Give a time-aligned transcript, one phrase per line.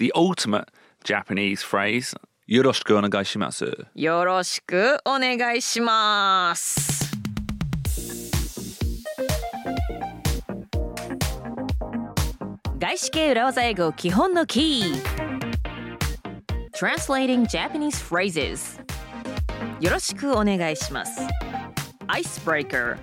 [0.00, 0.64] the ultimate
[1.04, 2.16] Japanese phrase.
[2.46, 3.86] よろしくお願いします。
[3.94, 7.10] よろしくお願いします。
[12.78, 15.02] 外資系裏技英語基本のキー
[16.72, 18.80] Translating Japanese phrases
[19.80, 21.20] よろしくお願いします
[22.08, 22.96] Icebreaker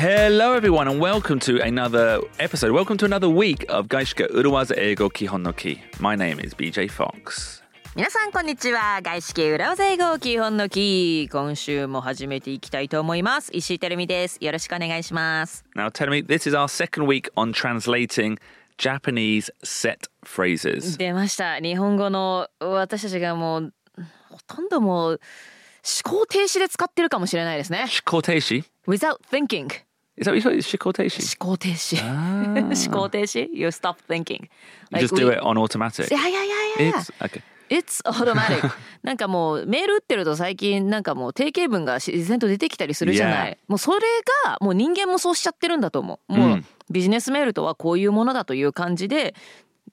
[0.00, 2.70] Hello, everyone, and welcome to another episode.
[2.70, 5.82] Welcome to another week of Gaishika Uruwaza Eigo Kihon no Ki.
[5.98, 7.64] My name is BJ Fox.
[7.96, 18.38] 皆さんこんにちは外資系裏技英語基本のキー今週も始めていきたいと思います石井てるみですよろしくお願いします Now, tell me, this is our second week on translating
[18.78, 20.96] Japanese set phrases.
[20.96, 23.72] 出ました日本語の私たちがもう
[24.30, 25.20] ほとんどもう
[26.06, 28.62] 思考停止で使ってるかもしれないですね Shikoteshi.
[28.86, 29.68] without thinking
[30.18, 30.62] Is that what you call it?
[30.62, 31.22] Shikoteshi?
[31.22, 31.96] 思考停止
[32.74, 34.48] 思考停止 you stop thinking.
[34.90, 36.12] You just do it on automatic.
[36.12, 37.42] いやいやいやいや It's okay.
[37.70, 38.70] It's automatic.
[39.02, 44.00] なんかもうメール打ってると最近なんかもう定型文が自然と出てきたりするじゃない、もうそれ
[44.44, 46.32] がもう人間もそうしちゃってるんだと思う。
[46.32, 46.66] もう、うん。
[46.90, 49.34] ビジネスメールとはこういうものだという感じで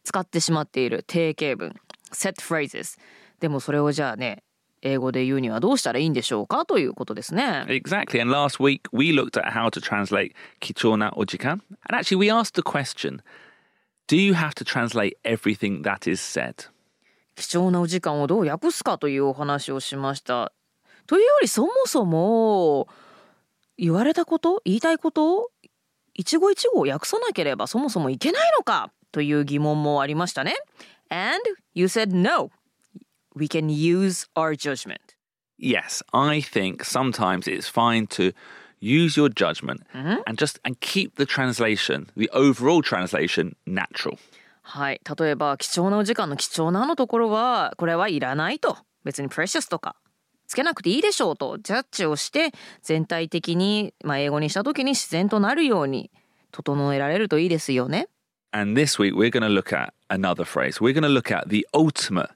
[0.03, 1.75] 使ってしまっている定型文
[2.13, 2.97] set phrases
[3.41, 4.43] でもそれをじゃあね
[4.85, 8.21] 英語で言うにはどうしたらいいんでしょうかということですね Exactly.
[8.21, 11.61] And last week we looked at how to translate kichona ojikan.
[11.89, 13.21] And actually we asked the question,
[14.07, 16.69] do you have to translate everything that is said?
[17.35, 20.53] 貴重なお時間をどう訳すかというお話をしました
[21.07, 22.87] というよりそもそも
[23.77, 25.49] 言われたこと言いたいことを
[26.13, 30.55] 一語一語訳さなければそもそもいけないのかという疑問もありましたね
[31.09, 31.41] And
[31.73, 32.51] you said no
[33.35, 35.15] we can use our judgment
[35.57, 38.33] Yes, I think sometimes it's fine to
[38.79, 44.17] use your judgment and just and keep the translation, the overall translation natural.
[44.67, 49.95] はい例えば貴重なお時間の貴重なのところはこれはいらないと別に precious とか
[50.47, 52.51] つけなくていいでしょうとジャッジをして
[52.81, 56.09] 全体的に、まあ、英語にした時に自然となるように
[56.51, 58.07] 整えられるといいですよね。
[58.51, 60.81] And this week we're going to look at another phrase.
[60.81, 62.29] We're going to look at the ultimate,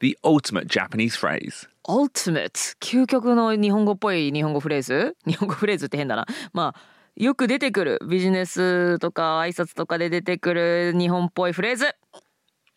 [0.00, 1.68] the ultimate Japanese phrase.
[1.86, 2.76] ultimate?
[2.80, 5.16] 究極の日本語っぽい日本語フレーズ？
[5.26, 6.26] 日本語フレーズって変だな。
[6.52, 6.80] まあ
[7.16, 11.94] よく出てくるビジネスとか挨拶とかで出てくる日本っぽいフレーズ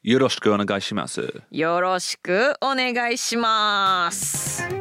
[0.05, 1.41] Yoroshiku onegaishimasu.
[1.51, 4.76] よろしくお願いします。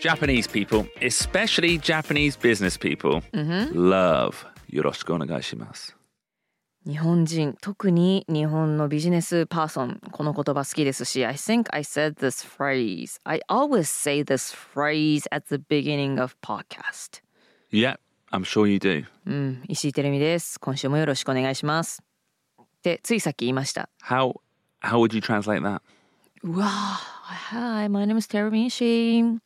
[0.00, 3.22] Japanese people, especially Japanese business people,
[3.72, 5.94] love yoroshiku onegaishimasu.
[6.86, 16.22] 日本人特に日本のビジネスパーソンこの言葉好きですし I think I said this phrase I always say this phrase at the beginning
[16.22, 17.22] of podcast
[17.72, 17.96] Yeah,
[18.30, 19.04] I'm sure you do.
[19.26, 22.04] うん石井てるみです今週もよろしくお願いします
[22.84, 24.34] でついさっき言いました How
[24.80, 25.80] how would you translate that?
[26.44, 26.66] うわ
[27.50, 29.38] Hi my name is Terumi Ishii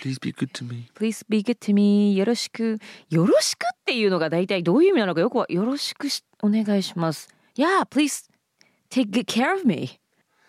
[0.00, 0.88] Please be good to me.
[0.94, 2.78] Please be good to me よろしく
[3.10, 8.30] よろしくっていうのが大体どういう意味なのかよくはよろしくしお願いします Yeah please
[8.90, 10.00] take good care of me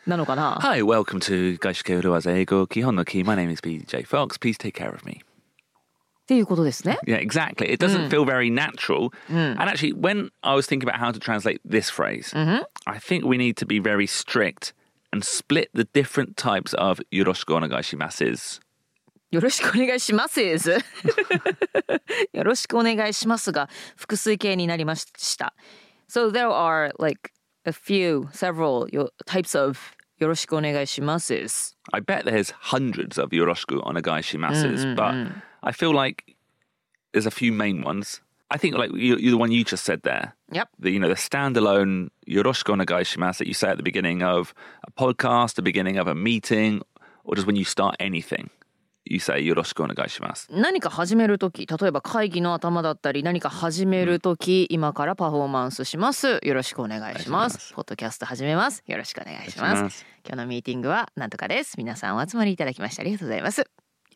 [0.07, 3.23] なのかな Hi, welcome to Gaishike Uruwaza Eigo Kihon no Ki.
[3.23, 4.37] My name is BJ Fox.
[4.39, 5.21] Please take care of me.
[5.21, 7.67] っていうことですね Yeah, exactly.
[7.69, 9.11] It doesn't feel very natural.
[9.27, 13.37] And actually, when I was thinking about how to translate this phrase, I think we
[13.37, 14.73] need to be very strict
[15.11, 18.59] and split the different types of yoroshiku onegaishimasu.
[19.35, 20.69] よろしくお願いします is
[22.33, 25.53] よろしくお願いしますが複数形になりました
[26.09, 27.31] So there are like
[27.65, 29.79] a few several yo- types of
[30.17, 35.31] よろしくお願いします is I bet there's hundreds of yoroshiku onegaishimasu, but
[35.63, 36.35] I feel like
[37.13, 38.21] there's a few main ones.
[38.49, 41.07] I think like you, you, the one you just said there, Yep the you know
[41.07, 44.53] the standalone yoroshiku onegaishimasu that you say at the beginning of
[44.85, 46.81] a podcast, the beginning of a meeting,
[47.23, 48.49] or just when you start anything,
[49.08, 50.48] You say yoroshiku onegaishimasu.
[50.50, 63.66] 何か始める時例えば会議の頭だったり何か始める時、今からパフォーマンスしますよろしくお願いしますお願いしますポッドキャスト始めますよろしくお願いしますお願いします今日のミーティングはなんとかです皆さんお集まりいただきましてありがとうございますよ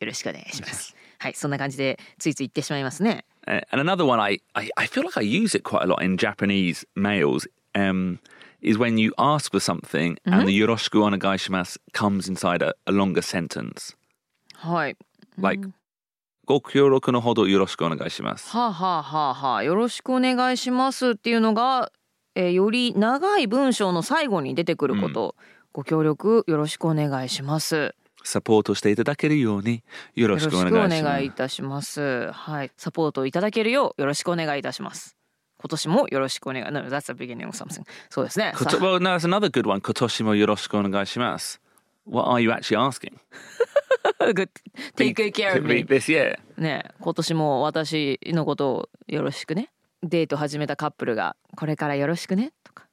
[0.01, 5.87] ろしくお願いしますはいそんな感じでついつい言ってしまいますね Uh, and another one, I, I I feel like I use it quite a
[5.87, 7.47] lot in Japanese mails.
[7.73, 8.19] Um,
[8.61, 13.23] is when you ask for something and the yoroshiku onegaishimasu comes inside a, a longer
[13.23, 13.95] sentence,
[14.61, 14.97] はい。
[15.39, 15.69] like
[16.45, 18.49] ご協力のほどよろしくお願いします。
[18.51, 21.91] はあ、はあはあはあ、よろしくお願いしますっていうのが、
[22.35, 25.35] えーより長い文章の最後に出てくること
[25.73, 27.95] ご協力よろしくお願いします。
[28.23, 32.31] サポートしていただけるようによろしくお願いいいたします。
[32.31, 35.17] はい、サポートいただけるようよろしくお願いいたします。
[35.57, 36.71] 今年もよろしくお願い。
[36.71, 37.83] No, that's the beginning of something.
[38.09, 38.53] そうですね。
[38.55, 39.81] well, no, that's another good one.
[39.81, 41.61] 今年もよろしくお願いします。
[42.05, 43.17] What are you actually asking?
[44.34, 44.48] Good.
[44.96, 45.84] Take good care of me.
[45.84, 46.38] This year.
[46.56, 49.70] ねえ今年も私のことをよろしくね。
[50.02, 52.86] デート始めたカップルがこれからよろしくねとか。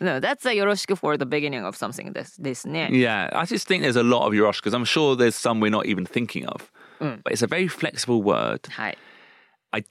[0.00, 2.88] no, that's a よろしく for the beginning of something ですですね。
[2.90, 4.74] Yeah, I just think there's a lot of Yoroshkas.
[4.74, 6.70] I'm sure there's some we're not even thinking of.
[7.02, 8.60] But it's a very flexible word.
[8.70, 8.98] はい。
[9.72, 9.84] I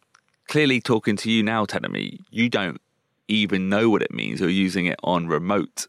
[0.47, 2.79] clearly talking to you now, telling me you don't
[3.27, 4.39] even know what it means.
[4.39, 5.87] You're using it on remote,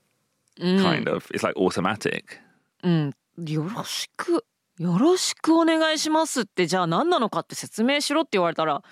[0.59, 1.31] kind of.
[1.33, 2.41] It's like automatic.
[2.83, 3.15] うん、
[3.46, 4.46] よろしく
[4.80, 8.84] よろしくお願いしますってじゃあ何なのかって説明しろって言われたら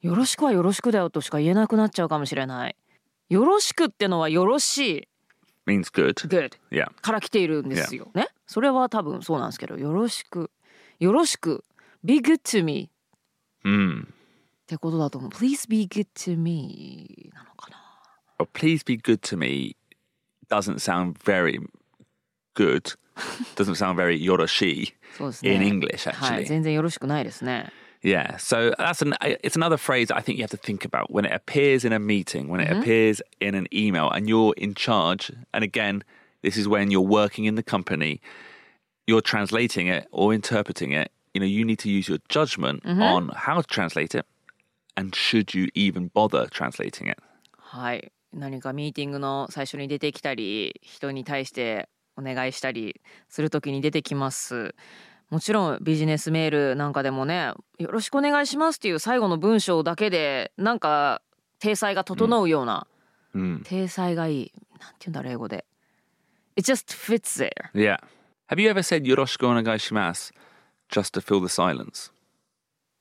[0.00, 2.76] よろしくはよろしくだよとしか言えなくなっちゃうかもしれない。
[3.30, 5.08] よろしくってのはよろしい
[5.66, 6.12] Means good.
[6.28, 6.90] good Yeah.
[7.00, 8.28] から来ているんですよね。
[8.46, 10.50] それは多分そうなんですけどよろしく
[11.00, 11.64] よろしく
[12.04, 12.90] be good to me
[13.64, 14.04] Mm.
[14.04, 14.06] っ
[14.66, 15.30] てことだと思う。
[15.30, 17.78] please be good to me なのかな。
[18.38, 19.74] Well, please be good to me
[20.50, 21.58] doesn't sound very
[22.54, 22.94] good.
[23.55, 25.55] doesn't sound very yoroshi そうですね。
[25.55, 26.45] in English, はい、 actually.
[26.47, 27.71] 全然よろしくないですね。
[28.01, 31.25] Yeah, so that's an it's another phrase I think you have to think about when
[31.25, 35.33] it appears in a meeting, when it appears in an email, and you're in charge.
[35.53, 36.03] And again,
[36.41, 38.21] this is when you're working in the company,
[39.05, 41.11] you're translating it or interpreting it.
[41.33, 44.25] You know, you need to use your judgment on how to translate it,
[44.95, 47.19] and should you even bother translating it.
[47.57, 54.74] はい何かミーティングの最初に出てきたり人に対して お願いしたりする時に出てきます
[55.30, 61.22] もちろんビジネスメールなんかでもね「よろしくお願いします」っていう最後の文章だけでなんか
[61.58, 62.86] 体裁が整うような、
[63.34, 63.64] Mm.
[63.64, 65.64] 体裁がいいなんて言うんだろう英語で
[66.56, 67.98] It just fits there Yeah.
[68.48, 70.32] Have you ever said "yoroshiku onegaishimasu"
[70.90, 72.12] just to fill the silence?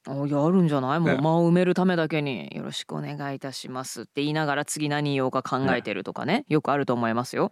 [0.07, 0.99] おいやあるんじゃない？
[0.99, 7.51] もうね間を埋めるためだけに「よろしくお願いいたします」って言いながら次何言おうか考えてるとかねよくあると思いますよ。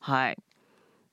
[0.00, 0.36] はい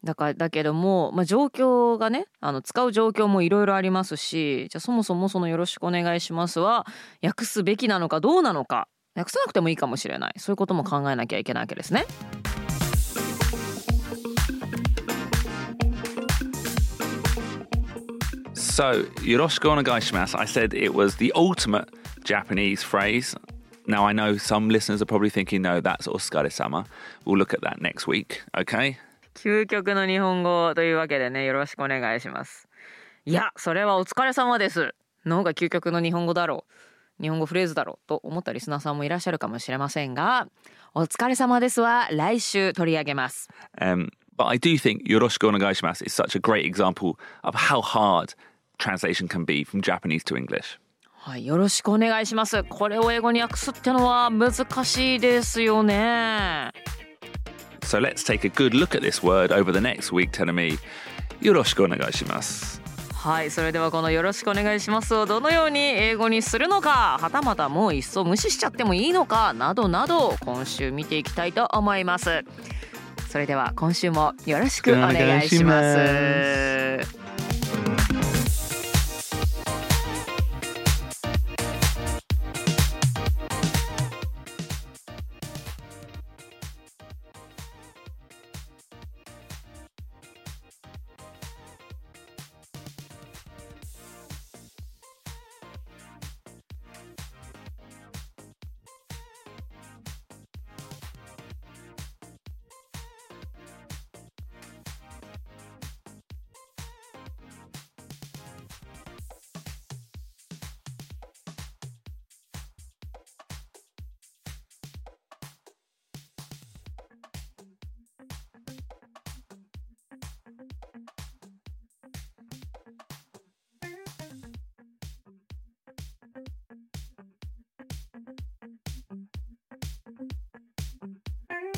[0.06, 6.86] だからだけども、まあ、状況がねあの使う状況もいろいろありますしじゃそもそもその「よろしくお願いします」は
[7.24, 12.06] 訳すべきなのかどうなのか訳さなくてもいいかもしれないそういうことも考えなきゃいけないわけですね。
[18.54, 21.88] So, yoroshiku onegaishimasu, I said it was the ultimate
[22.26, 23.34] Japanese phrase.
[23.88, 26.86] Now, I know some listeners are probably thinking, no, that's oskare-sama.
[27.24, 28.98] We'll look at that next week, okay?
[29.36, 32.68] 究極の日本語というわけでねよろしくお願いします。
[33.26, 34.96] いやそれはお疲れ様です。
[35.26, 36.66] の方が究極の日本語だろ
[37.20, 37.22] う。
[37.22, 40.50] 日本語フレーズだろうと思ったリスナーさんもいらっしゃるかもしれませんが
[40.94, 43.50] お疲れ様ですは来週取り上げます。
[43.80, 48.34] Um, but I do think yoroshiku onegaishimasu is such a great example of how hard
[48.78, 50.80] translation can be from Japanese to English.
[51.14, 52.64] はいよろしくお願いします。
[52.64, 56.72] これを英語に訳すってのは難しいですよね
[57.86, 60.78] So let's take a good look at this word over the next week, telling me,
[61.42, 62.82] yoroshiku onegaishimasu.
[63.14, 72.44] はいそれではこの「よろしくお願いします」をどのように英語にするのかはたまたもういっそ無視しちゃってもいいのかなどなど今週見ていきたいと思います。
[73.36, 76.75] それでは今週もよろしくお願いします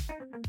[0.07, 0.46] Thank you.